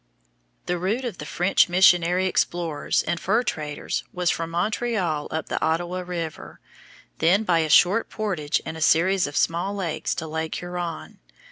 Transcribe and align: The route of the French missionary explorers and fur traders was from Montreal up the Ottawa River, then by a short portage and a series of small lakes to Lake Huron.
The 0.65 0.79
route 0.79 1.05
of 1.05 1.19
the 1.19 1.27
French 1.27 1.69
missionary 1.69 2.25
explorers 2.25 3.03
and 3.03 3.19
fur 3.19 3.43
traders 3.43 4.03
was 4.11 4.31
from 4.31 4.49
Montreal 4.49 5.27
up 5.29 5.47
the 5.47 5.63
Ottawa 5.63 5.99
River, 5.99 6.59
then 7.19 7.43
by 7.43 7.59
a 7.59 7.69
short 7.69 8.09
portage 8.09 8.59
and 8.65 8.75
a 8.75 8.81
series 8.81 9.27
of 9.27 9.37
small 9.37 9.75
lakes 9.75 10.15
to 10.15 10.25
Lake 10.25 10.55
Huron. 10.55 11.19